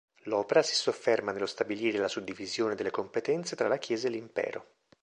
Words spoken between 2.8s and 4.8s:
competenze tra la Chiesa e l'Impero.